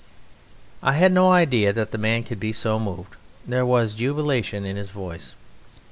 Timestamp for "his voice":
4.75-5.35